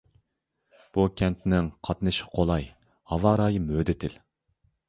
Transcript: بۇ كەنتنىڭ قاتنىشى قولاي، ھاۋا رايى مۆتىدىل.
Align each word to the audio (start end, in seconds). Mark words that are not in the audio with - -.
بۇ 0.97 1.03
كەنتنىڭ 1.21 1.69
قاتنىشى 1.89 2.27
قولاي، 2.39 2.67
ھاۋا 3.15 3.35
رايى 3.43 3.63
مۆتىدىل. 3.71 4.21